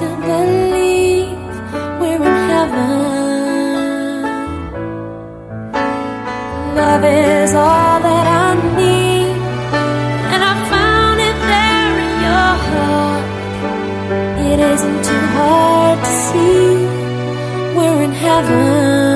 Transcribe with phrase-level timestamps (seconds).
[0.00, 1.38] to believe
[2.00, 2.90] we're in heaven.
[6.74, 9.36] Love is all that I need,
[10.32, 13.24] and I found it there in your heart.
[14.50, 16.66] It isn't too hard to see
[17.76, 19.13] we're in heaven.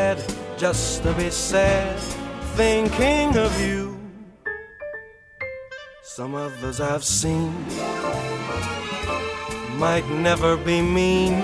[0.00, 0.18] sad,
[0.58, 1.98] just to be sad,
[2.56, 3.98] thinking of you.
[6.02, 7.52] Some others I've seen
[9.84, 11.34] might never be mean,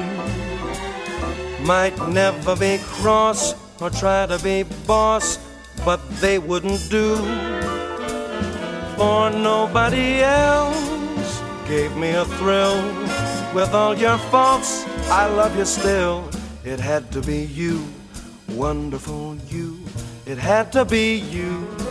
[1.72, 5.38] might never be cross or try to be boss,
[5.84, 7.10] but they wouldn't do
[8.96, 11.30] for nobody else.
[11.68, 12.78] Gave me a thrill
[13.54, 14.70] with all your faults.
[15.20, 16.16] I love you still.
[16.64, 17.95] It had to be you
[18.56, 19.78] wonderful you.
[20.24, 21.85] It had to be you.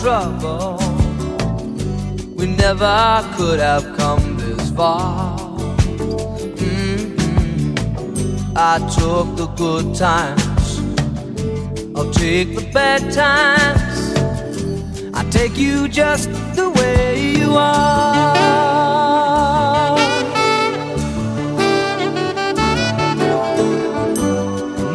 [0.00, 0.78] Trouble
[2.36, 5.36] we never could have come this far.
[6.56, 7.74] Mm-hmm.
[8.56, 10.78] I took the good times,
[11.96, 14.14] I'll take the bad times.
[15.14, 18.36] I take you just the way you are.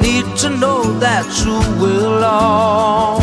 [0.01, 3.22] Need to know that you will always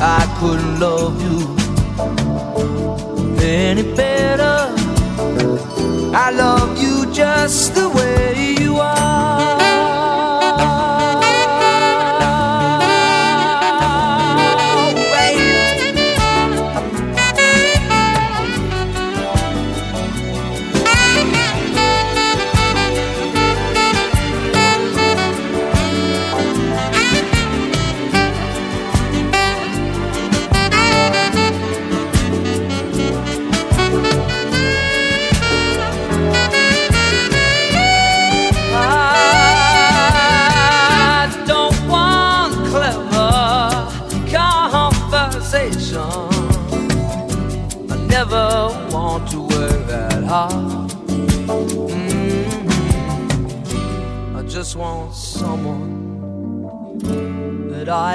[0.00, 1.56] I couldn't love you
[3.42, 4.72] any better.
[6.14, 9.37] I love you just the way you are.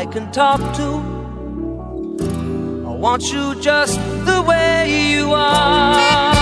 [0.04, 0.84] I can talk to.
[2.86, 6.33] I want you just the way you are.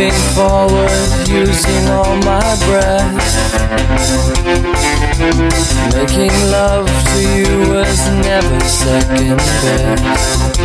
[0.00, 3.12] Moving forward, using all my breath.
[5.94, 10.58] Making love to you was never second best.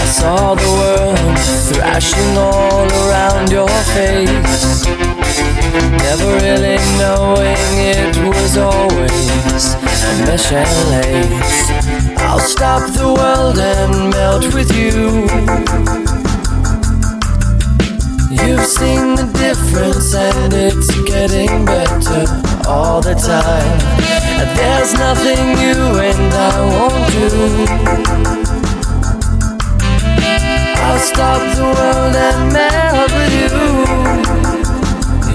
[0.00, 1.38] I saw the world
[1.70, 4.84] thrashing all around your face.
[6.02, 11.70] Never really knowing it was always a mesh and lace.
[12.18, 15.99] I'll stop the world and melt with you.
[18.70, 22.24] Seen the difference and it's getting better
[22.68, 23.78] all the time.
[24.56, 27.28] There's nothing you and I won't do.
[30.86, 33.34] I'll stop the world and melt with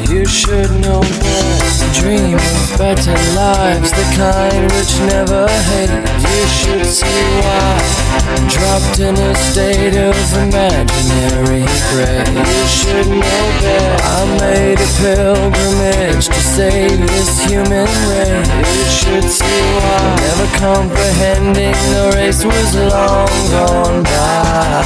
[0.09, 0.15] you.
[0.15, 1.54] You should know.
[2.01, 5.89] Dream of better lives, the kind which never hate.
[6.19, 8.05] You should see why.
[8.49, 12.23] Dropped in a state of imaginary gray.
[12.35, 14.03] You should know better.
[14.03, 18.49] I made a pilgrimage to save this human race.
[18.75, 20.15] You should see why.
[20.27, 24.83] Never comprehending the race was long gone by.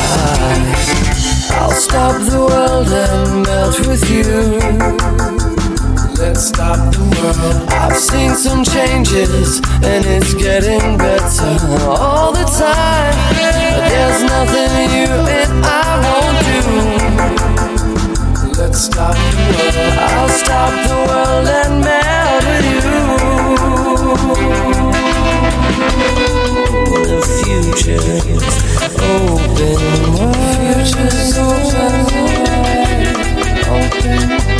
[1.57, 5.28] I'll stop the world and melt with you.
[6.19, 7.69] Let's stop the world.
[7.69, 11.57] I've seen some changes and it's getting better
[11.87, 13.15] all the time.
[13.73, 15.07] But there's nothing you
[15.39, 16.61] and I won't do.
[18.61, 19.97] Let's stop the world.
[19.97, 22.81] I'll stop the world and melt with you.
[27.07, 28.55] The future is
[28.99, 29.79] open
[30.15, 30.83] wide.
[30.83, 32.59] Future's open wide.
[33.69, 34.58] Open,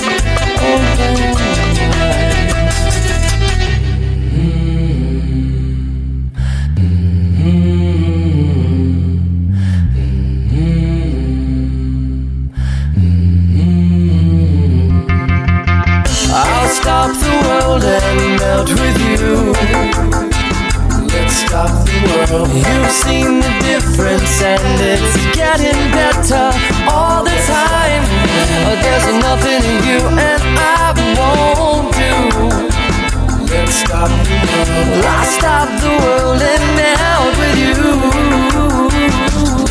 [22.32, 26.52] You've seen the difference and it's getting better.
[26.88, 27.19] All
[28.60, 32.16] there's nothing you and I won't do.
[33.50, 35.06] Let's stop the world.
[35.06, 37.80] I stop the world and melt with you.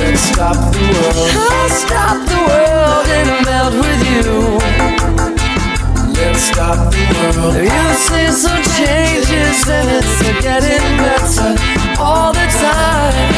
[0.01, 1.31] Let's stop the world.
[1.37, 4.29] I'll stop the world and melt with you.
[6.17, 7.55] Let's stop the world.
[7.57, 11.51] You see some changes and it's getting better
[12.01, 13.29] all the time.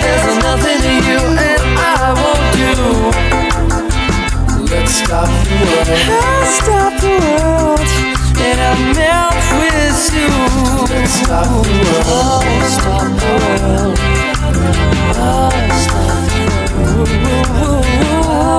[0.00, 3.31] There's nothing you and I won't do.
[4.72, 5.88] Let's stop the world.
[6.08, 7.88] Let's stop the world.
[8.40, 10.32] And I melt with you.
[10.88, 12.64] Let's stop the world.
[12.72, 13.98] Stop the world.
[14.80, 15.20] Oh, stop the world.
[15.20, 15.52] Oh,
[15.84, 16.48] stop the
[17.52, 17.84] world.
[17.84, 18.52] Oh,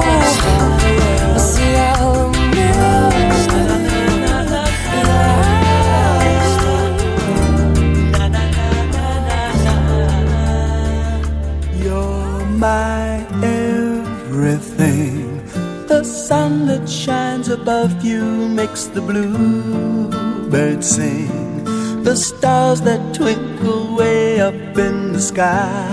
[17.53, 21.63] above you makes the bluebirds sing.
[22.03, 25.88] The stars that twinkle way up in the sky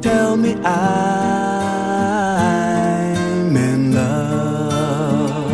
[0.00, 0.76] tell me I'm
[3.56, 5.50] in love.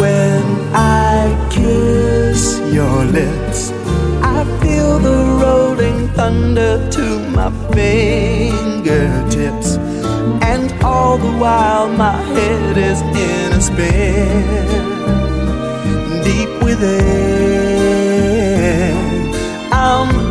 [0.00, 0.42] When
[0.74, 3.70] I kiss your lips,
[4.20, 9.73] I feel the rolling thunder to my fingertips.
[10.64, 14.44] And all the while, my head is in a spin.
[16.24, 16.94] Deep within,
[19.70, 20.23] I'm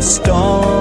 [0.00, 0.79] storm,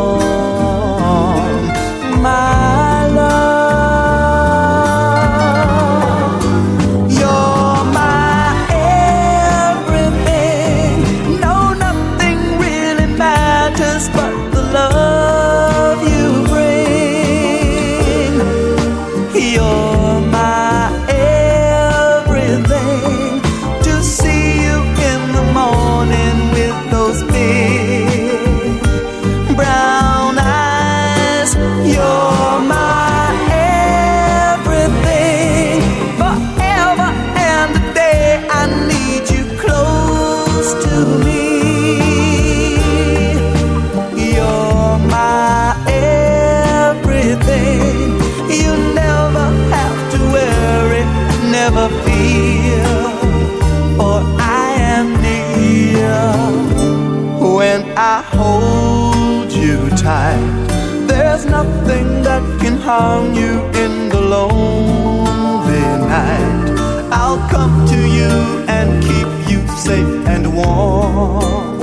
[66.19, 67.12] night.
[67.12, 68.34] I'll come to you
[68.77, 71.79] and keep you safe and warm.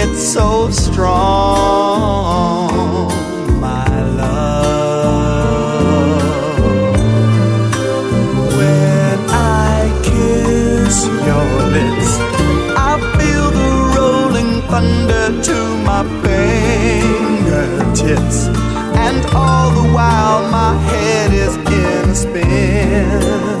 [0.00, 1.08] It's so strong,
[3.68, 5.42] my love.
[8.58, 9.18] When
[9.68, 9.76] I
[10.08, 10.96] kiss
[11.28, 12.10] your lips,
[12.90, 15.56] I feel the rolling thunder to
[15.88, 16.02] my.
[19.06, 21.61] And all the while, my head is
[22.14, 23.51] in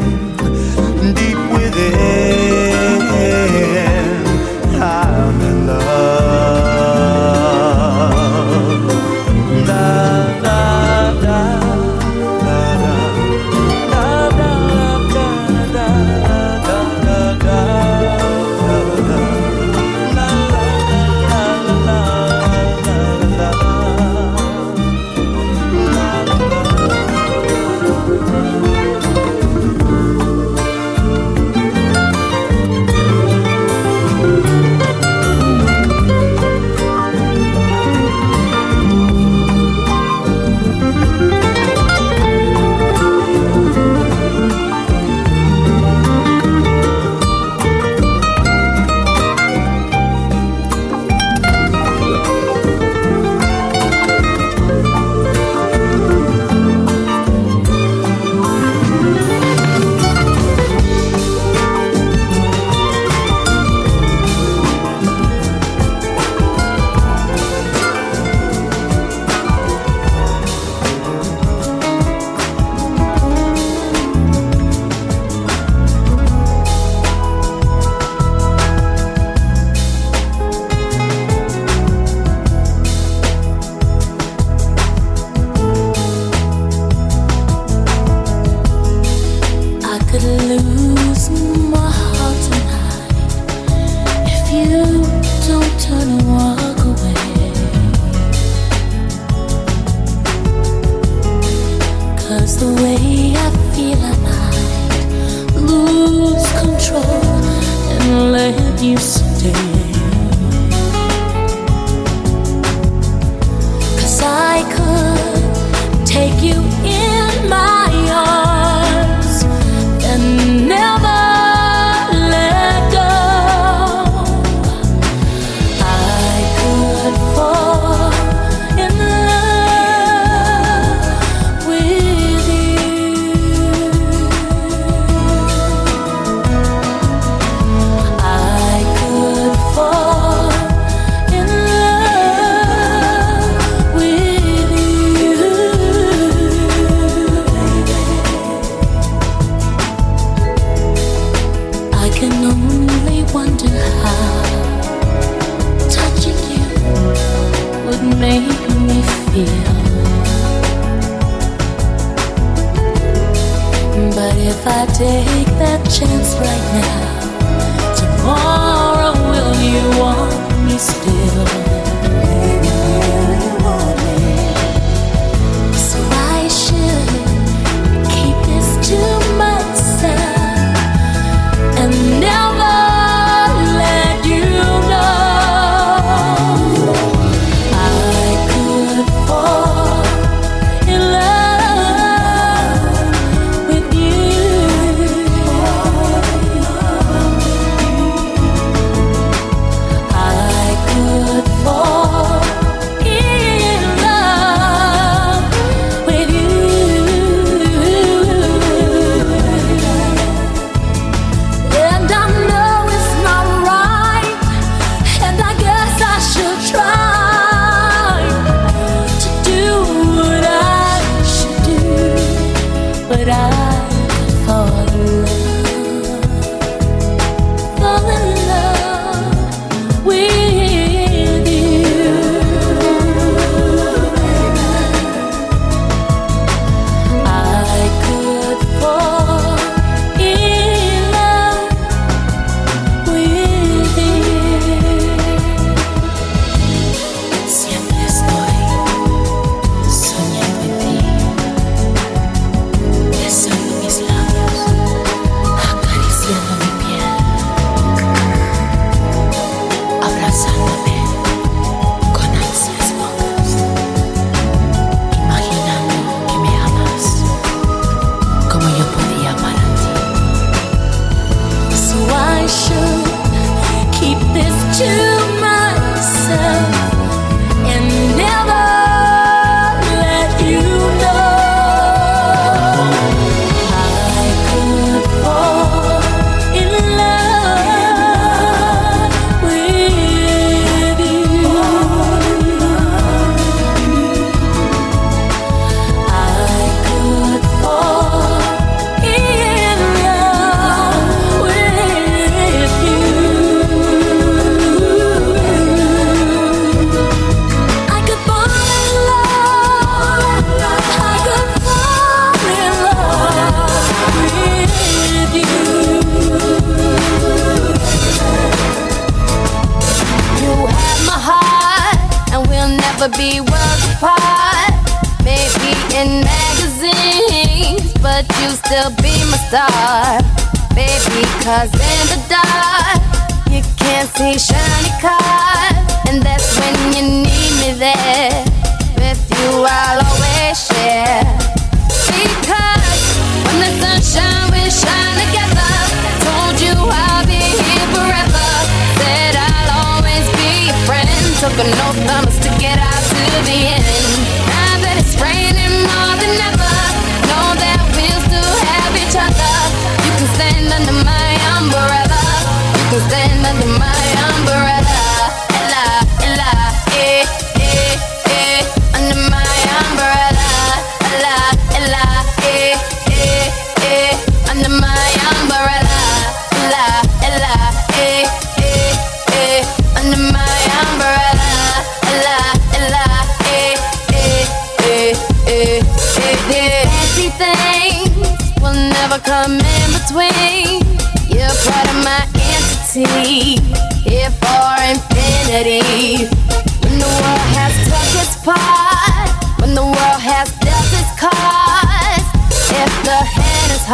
[108.82, 109.71] you stay.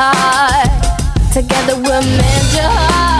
[0.00, 0.70] Hard,
[1.32, 3.17] together we'll mend your heart.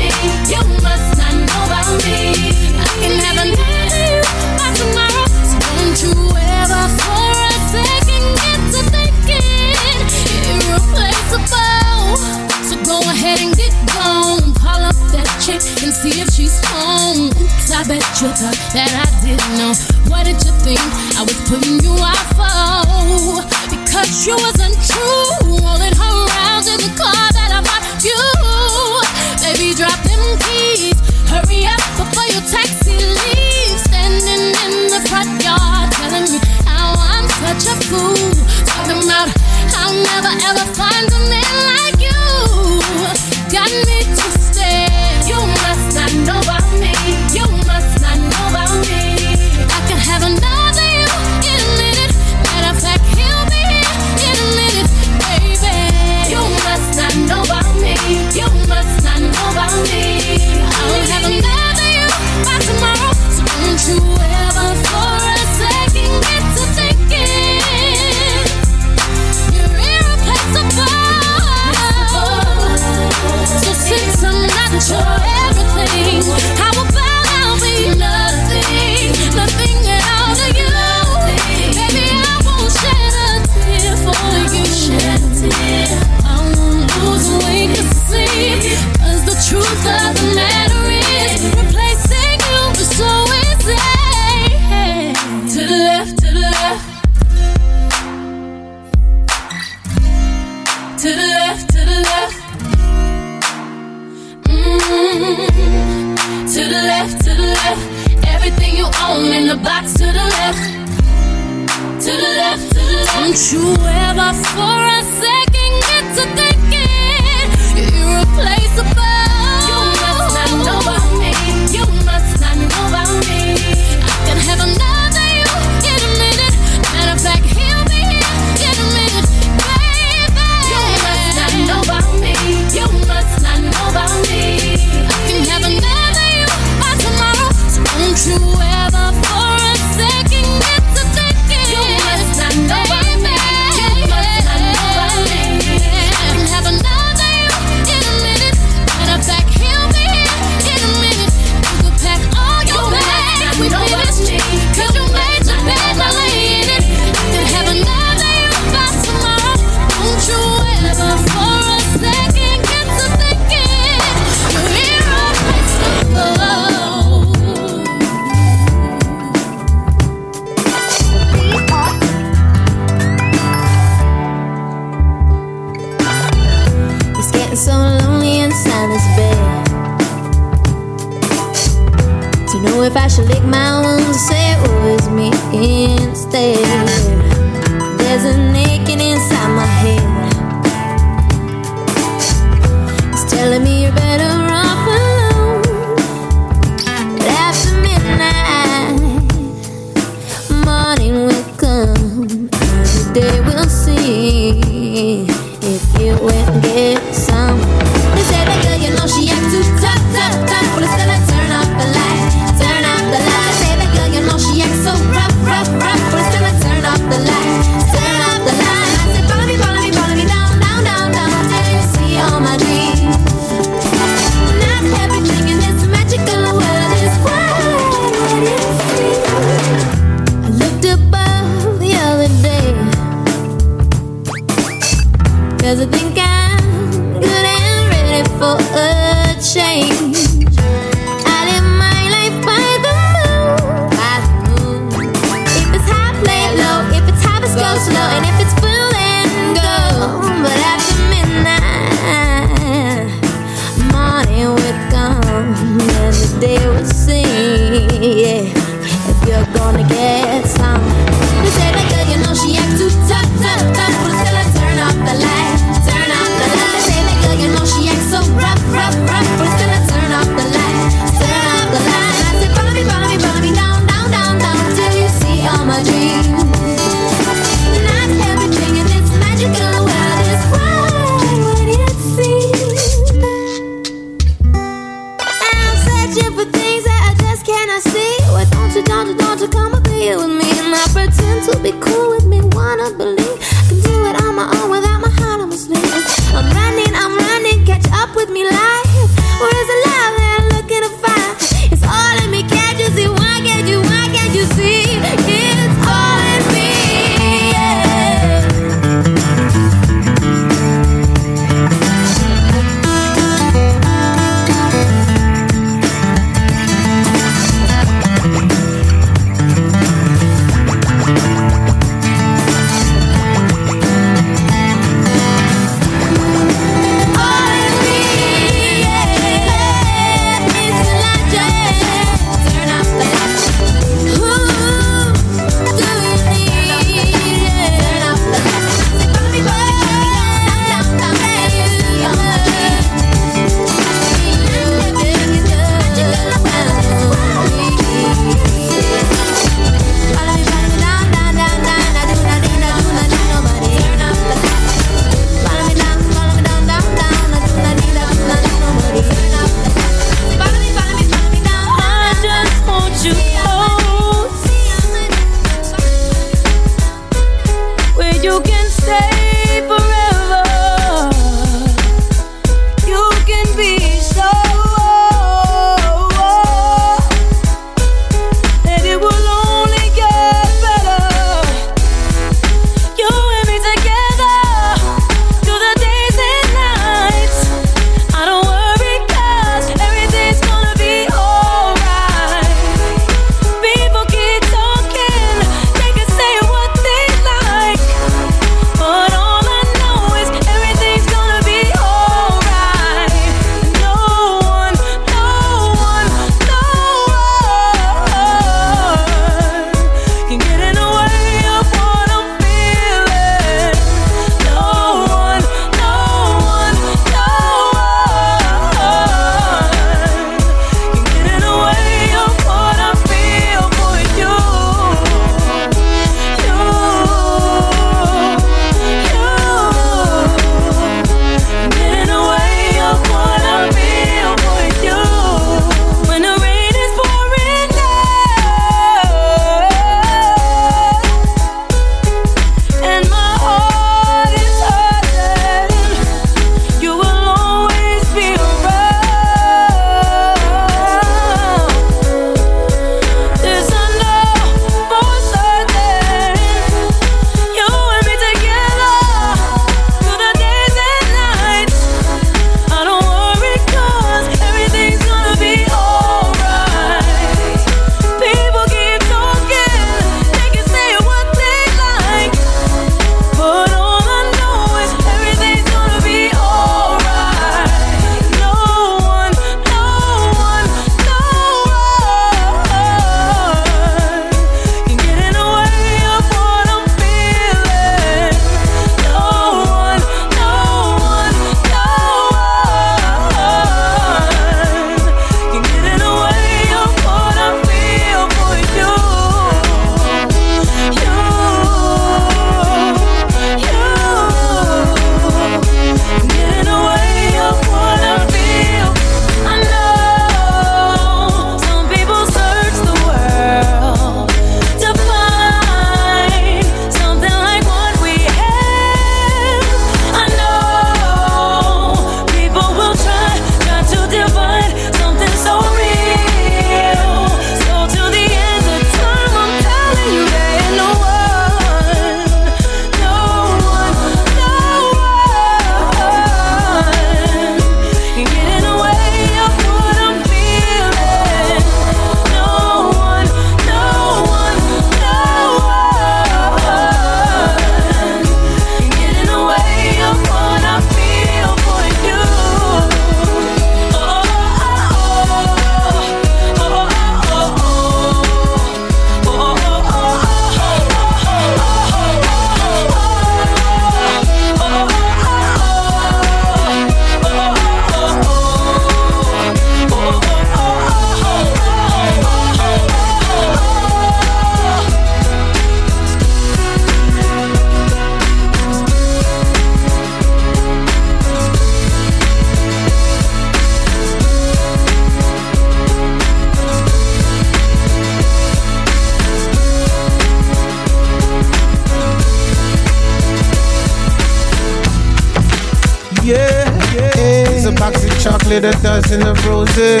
[598.24, 600.00] Chocolate, a dozen of roses.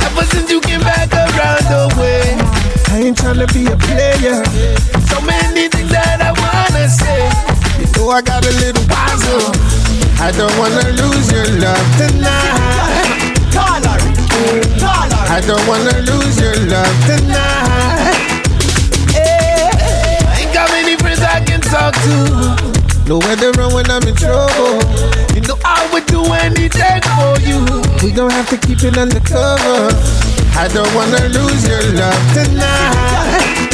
[0.00, 2.24] Ever since you came back around the way,
[2.88, 4.40] I ain't tryna be a player.
[5.12, 7.28] So many things that I wanna say.
[7.76, 9.52] You know I got a little wiser.
[10.24, 12.56] I don't wanna lose your love tonight.
[15.28, 18.40] I don't wanna lose your love tonight.
[20.32, 22.69] I ain't got many friends I can talk to.
[23.10, 24.78] Nowhere to run when I'm in trouble.
[25.34, 27.58] You know I would do anything for you.
[28.06, 29.90] We gon' have to keep it undercover.
[30.54, 33.66] I don't wanna lose your love tonight.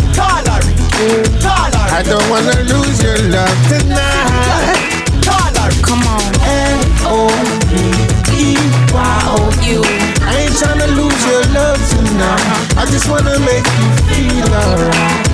[1.93, 5.05] I don't wanna lose your love tonight.
[5.85, 6.33] Come on.
[7.05, 7.85] L-O-V-E-Y-O-U.
[10.25, 12.73] I ain't tryna lose your love tonight.
[12.79, 15.26] I just wanna make you feel alright.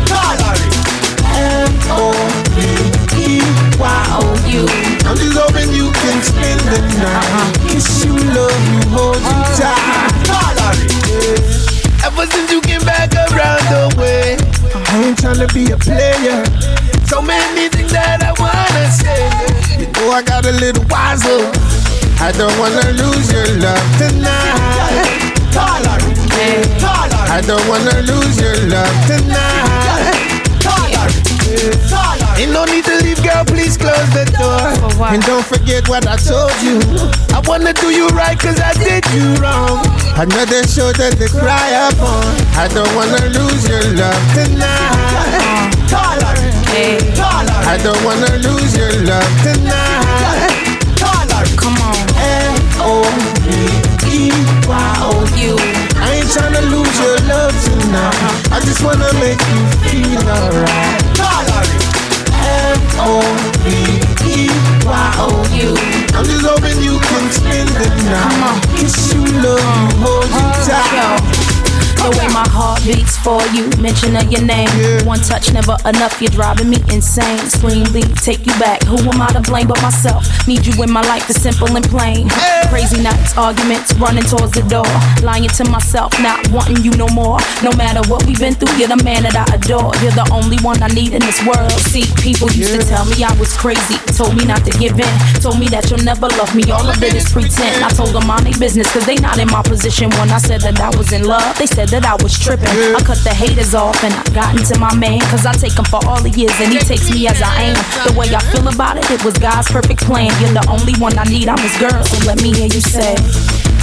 [3.83, 4.63] L-O-V-E-Y-O-U.
[5.09, 7.59] I'm just hoping you can spend the night.
[7.69, 10.13] Kiss you, love you, hold you tight.
[11.11, 12.07] Yeah.
[12.07, 14.37] Ever since you came back around the way,
[14.75, 16.45] I ain't tryna be a player.
[17.07, 19.29] so many things that I wanna say.
[19.79, 21.51] You know I got a little wiser.
[22.23, 25.33] I don't wanna lose your love tonight.
[27.35, 30.33] I don't wanna lose your love tonight.
[32.39, 33.45] Ain't no need to leave, girl.
[33.45, 34.73] Please close the door.
[35.13, 36.81] And don't forget what I told you.
[37.35, 39.85] I wanna do you right, cause I did you wrong.
[40.17, 42.25] Another shoulder to show that they cry upon.
[42.57, 45.73] I don't wanna lose your love tonight.
[47.65, 50.73] I don't wanna lose your love tonight.
[51.57, 51.97] Come on.
[52.83, 53.63] L-O-V-E-Y-O-U.
[56.01, 58.17] I ain't tryna lose your love tonight.
[58.51, 61.52] I just wanna make you feel alright.
[63.03, 64.55] L-O-V-E-Y-O-U.
[66.15, 68.63] I'm just hoping you can spend the night.
[68.79, 71.52] Kiss you, love you, hold you oh, tight.
[72.03, 74.67] The way my heart beats for you, mention of your name.
[75.07, 77.39] One touch, never enough, you're driving me insane.
[77.47, 78.83] Scream, lead, take you back.
[78.91, 80.27] Who am I to blame but myself?
[80.49, 82.27] Need you in my life, it's simple and plain.
[82.75, 84.91] Crazy nights, arguments, running towards the door.
[85.23, 87.39] Lying to myself, not wanting you no more.
[87.63, 89.95] No matter what we've been through, you're the man that I adore.
[90.03, 91.71] You're the only one I need in this world.
[91.87, 94.03] See, people used to tell me I was crazy.
[94.19, 95.15] Told me not to give in.
[95.39, 96.67] Told me that you'll never love me.
[96.75, 97.85] All of it is pretend.
[97.87, 100.11] I told them their business, cause they not in my position.
[100.19, 102.73] When I said that I was in love, they said that I was tripping.
[102.97, 105.21] I cut the haters off and I got into my man.
[105.29, 107.77] Cause I take him for all he is and he takes me as I am.
[108.09, 110.33] The way I feel about it, it was God's perfect plan.
[110.41, 112.01] You're the only one I need, I'm his girl.
[112.09, 113.13] So let me hear you say,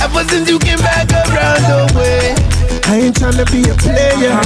[0.01, 2.33] Ever since you came back around the way,
[2.89, 4.41] I ain't tryna be a player.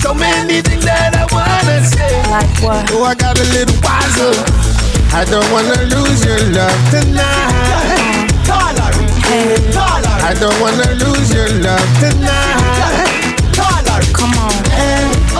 [0.00, 2.24] so many things that I wanna say.
[2.32, 2.88] like what?
[2.96, 4.32] Oh, I got a little wiser.
[5.12, 7.52] I don't wanna lose your love tonight.
[7.52, 8.24] Uh-huh.
[10.24, 12.43] I don't wanna lose your love tonight.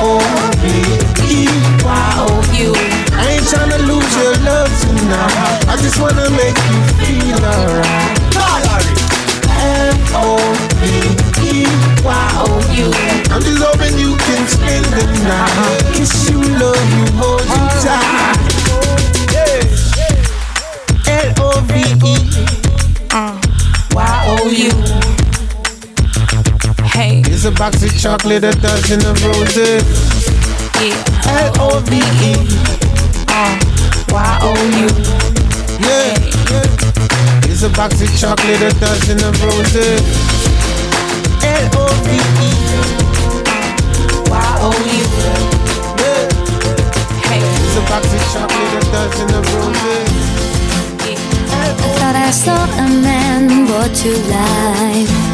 [0.05, 1.49] L-O-V-E-Y-O-U.
[3.17, 5.65] I ain't tryna lose your love tonight.
[5.67, 8.21] I just wanna make you feel alright.
[9.65, 10.53] L-O-V-E-Y-O-U.
[13.33, 15.81] I'm just hoping you can spend the night.
[15.97, 18.37] Kiss you, love you, hold you tight.
[21.09, 22.25] L-O-V-E.
[27.45, 29.85] Hey, a box of chocolate, a dozen of roses.
[30.81, 30.97] yeah.
[31.53, 32.33] L-O-V-E.
[34.09, 34.89] Y-O-U.
[35.85, 36.17] Yeah.
[37.45, 40.01] It's a box of chocolate, a dozen of roses.
[41.45, 42.51] L-O-V-E.
[44.31, 45.05] Y-O-U.
[46.01, 46.25] Yeah.
[47.29, 50.13] Hey, It's a box of chocolate, a dozen of roses.
[51.99, 55.34] Thought I saw a man brought to life.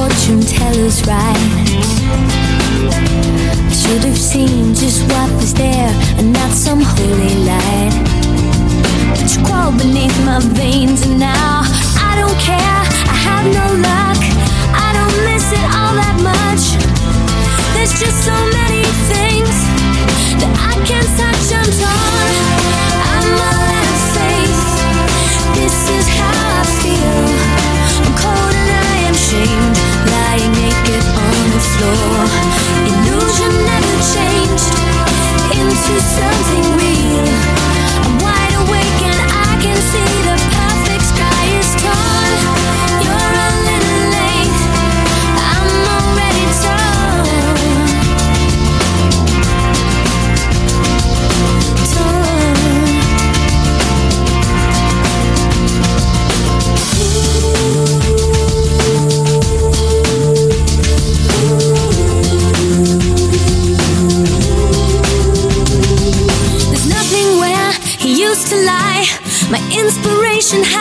[0.00, 1.36] fortune teller's right.
[3.68, 7.92] I should have seen just what was there and not some holy light.
[9.12, 11.52] But you crawled beneath my veins, and now
[12.08, 12.80] I don't care.
[13.12, 14.20] I have no luck.
[14.86, 16.64] I don't miss it all that much.
[17.74, 19.52] There's just so many things
[20.40, 21.44] that I can't touch.
[21.60, 22.34] I'm torn.
[23.16, 24.60] I'm all out of faith.
[25.60, 27.20] This is how I feel.
[28.00, 29.79] I'm cold and I am shamed
[30.70, 32.20] naked on the floor.
[32.90, 34.74] Illusion never changed
[35.58, 37.39] into something real.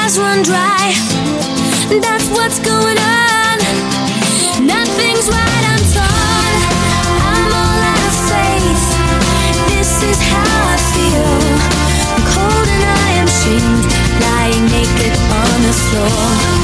[0.10, 0.90] Has run dry.
[2.02, 3.58] That's what's going on.
[4.66, 6.54] Nothing's right, I'm torn.
[7.30, 8.86] I'm all out of faith.
[9.70, 11.38] This is how I feel.
[12.14, 13.86] I'm cold and I am shamed,
[14.26, 16.59] lying naked on the floor.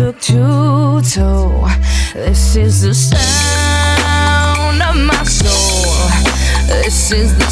[0.00, 1.68] Took to toe.
[2.14, 6.08] This is the sound of my soul.
[6.68, 7.50] This is the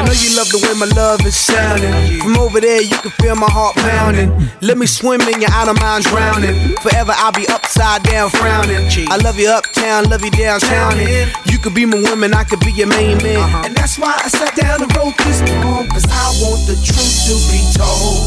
[0.00, 1.92] I know you love the way my love is sounding.
[2.24, 4.32] From over there, you can feel my heart pounding.
[4.62, 6.56] Let me swim in your outer mind drowning.
[6.80, 8.88] Forever, I'll be upside down frowning.
[9.12, 10.96] I love you uptown, love you downtown.
[11.44, 13.44] You could be my woman, I could be your main man.
[13.44, 13.62] Uh-huh.
[13.66, 15.86] And that's why I sat down and wrote this poem.
[15.92, 18.24] Cause I want the truth to be told.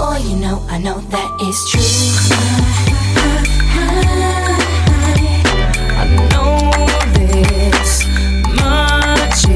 [0.00, 2.91] Boy, you know, I know that is true.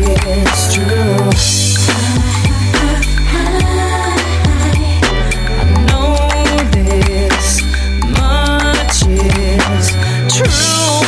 [0.09, 1.31] It's true.
[5.49, 6.15] I know
[6.73, 7.63] this
[8.17, 9.87] much is
[10.35, 11.07] true.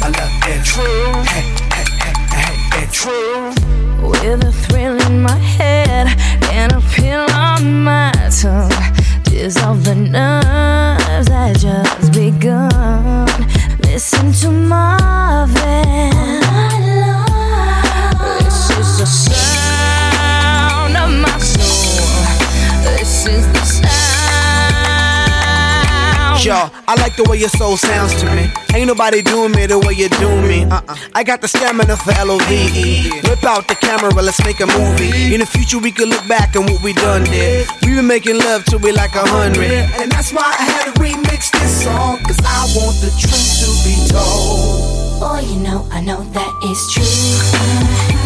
[0.00, 1.12] I love it true.
[1.32, 2.40] Hey, hey, hey, I
[2.74, 3.52] hate true.
[4.06, 6.06] With a thrill in my head
[6.52, 8.70] and a pill on my tongue.
[9.24, 12.73] Dissolve the nerves that just begun.
[13.94, 16.10] Listen to Marvin.
[18.40, 19.06] This is the
[26.54, 28.46] Yo, I like the way your soul sounds to me.
[28.72, 30.62] Ain't nobody doing me the way you do me.
[30.62, 30.94] Uh-uh.
[31.12, 33.10] I got the stamina for L-O-V-E.
[33.26, 35.34] Whip out the camera, let's make a movie.
[35.34, 37.66] In the future, we could look back on what we done did.
[37.82, 39.90] We been making love till we like a hundred.
[39.98, 42.22] And that's why I had to remix this song.
[42.22, 45.18] Cause I want the truth to be told.
[45.18, 48.23] Boy, you know, I know that is true.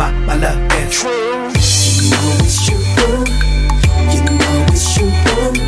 [0.00, 1.10] My, my, my, my love is true.
[2.00, 2.80] You know it's true.
[4.14, 5.12] You know it's true.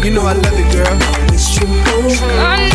[0.03, 0.97] You know I love it, girl.
[1.35, 1.69] It's true.
[1.69, 2.72] I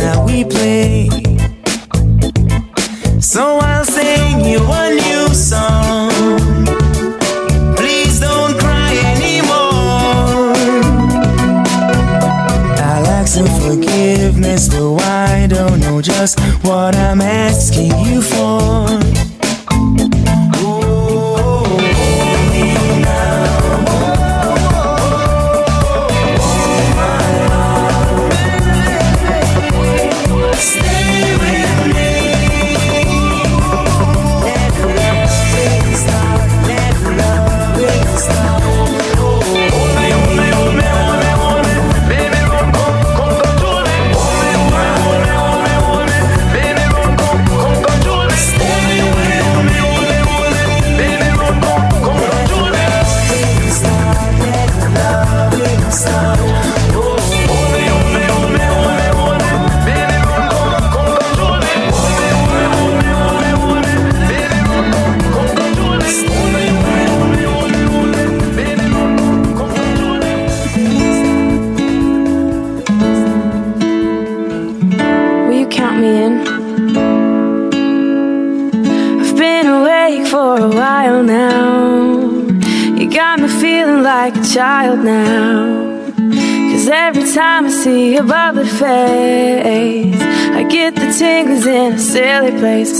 [0.00, 0.69] that we play.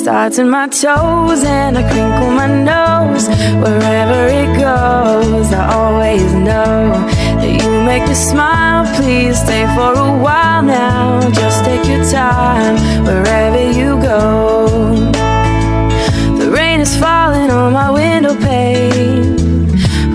[0.00, 3.28] Starts in my toes and I crinkle my nose.
[3.62, 6.88] Wherever it goes, I always know
[7.40, 8.86] that you make me smile.
[8.96, 11.20] Please stay for a while now.
[11.32, 14.66] Just take your time wherever you go.
[16.38, 19.36] The rain is falling on my window pane,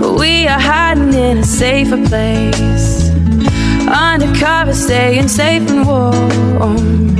[0.00, 3.08] but we are hiding in a safer place.
[3.86, 7.15] Undercover, staying safe and warm.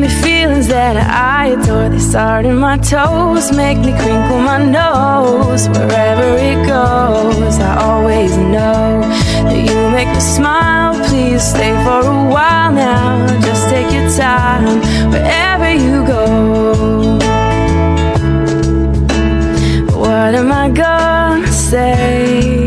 [0.00, 1.90] Me feelings that I adore.
[1.90, 5.68] They start in my toes, make me crinkle my nose.
[5.68, 9.02] Wherever it goes, I always know
[9.44, 10.94] that you make me smile.
[11.06, 13.26] Please stay for a while now.
[13.42, 14.80] Just take your time
[15.10, 17.18] wherever you go.
[19.98, 22.59] What am I gonna say?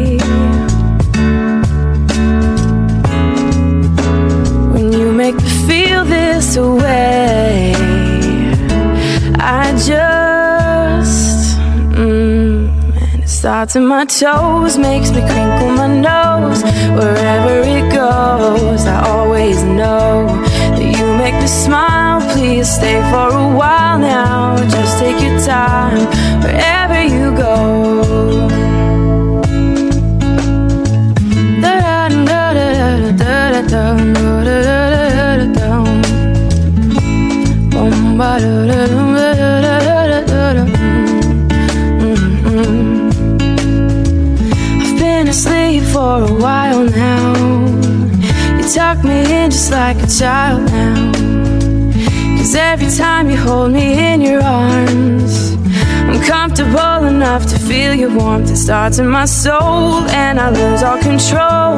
[13.43, 16.63] Starts in my toes, makes me crinkle my nose.
[16.97, 20.27] Wherever it goes, I always know
[20.77, 22.21] that you make me smile.
[22.31, 24.55] Please stay for a while now.
[24.55, 26.07] Just take your time
[26.41, 28.53] wherever you go.
[45.93, 47.35] For a while now.
[48.57, 51.11] You tuck me in just like a child now.
[52.37, 55.53] Cause every time you hold me in your arms,
[56.09, 58.49] I'm comfortable enough to feel your warmth.
[58.49, 59.91] It starts in my soul,
[60.23, 61.77] and I lose all control.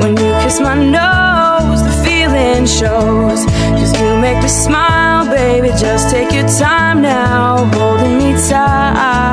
[0.00, 3.40] When you kiss my nose, the feeling shows.
[3.78, 5.70] Cause you make me smile, baby.
[5.70, 9.26] Just take your time now, holding me tight.